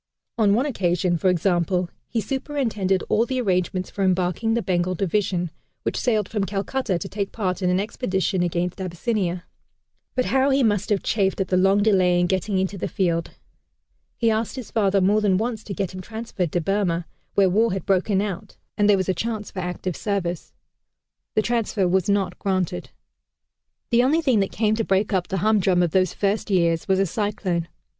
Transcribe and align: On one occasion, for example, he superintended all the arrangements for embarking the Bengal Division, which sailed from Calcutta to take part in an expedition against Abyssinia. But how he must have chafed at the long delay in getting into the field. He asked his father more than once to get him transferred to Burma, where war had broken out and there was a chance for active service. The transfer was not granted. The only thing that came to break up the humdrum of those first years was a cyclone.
On 0.39 0.55
one 0.55 0.65
occasion, 0.65 1.15
for 1.15 1.29
example, 1.29 1.87
he 2.07 2.19
superintended 2.21 3.03
all 3.07 3.23
the 3.27 3.39
arrangements 3.39 3.91
for 3.91 4.03
embarking 4.03 4.55
the 4.55 4.63
Bengal 4.63 4.95
Division, 4.95 5.51
which 5.83 5.95
sailed 5.95 6.27
from 6.27 6.43
Calcutta 6.43 6.97
to 6.97 7.07
take 7.07 7.31
part 7.31 7.61
in 7.61 7.69
an 7.69 7.79
expedition 7.79 8.41
against 8.41 8.81
Abyssinia. 8.81 9.43
But 10.15 10.25
how 10.25 10.49
he 10.49 10.63
must 10.63 10.89
have 10.89 11.03
chafed 11.03 11.39
at 11.39 11.49
the 11.49 11.55
long 11.55 11.83
delay 11.83 12.19
in 12.19 12.25
getting 12.25 12.57
into 12.57 12.79
the 12.79 12.87
field. 12.87 13.29
He 14.17 14.31
asked 14.31 14.55
his 14.55 14.71
father 14.71 15.01
more 15.01 15.21
than 15.21 15.37
once 15.37 15.63
to 15.65 15.73
get 15.75 15.93
him 15.93 16.01
transferred 16.01 16.51
to 16.53 16.61
Burma, 16.61 17.05
where 17.35 17.47
war 17.47 17.71
had 17.71 17.85
broken 17.85 18.21
out 18.21 18.57
and 18.79 18.89
there 18.89 18.97
was 18.97 19.07
a 19.07 19.13
chance 19.13 19.51
for 19.51 19.59
active 19.59 19.95
service. 19.95 20.51
The 21.35 21.43
transfer 21.43 21.87
was 21.87 22.09
not 22.09 22.39
granted. 22.39 22.89
The 23.91 24.01
only 24.01 24.21
thing 24.23 24.39
that 24.39 24.51
came 24.51 24.73
to 24.77 24.83
break 24.83 25.13
up 25.13 25.27
the 25.27 25.37
humdrum 25.45 25.83
of 25.83 25.91
those 25.91 26.11
first 26.15 26.49
years 26.49 26.87
was 26.87 26.97
a 26.97 27.05
cyclone. 27.05 27.67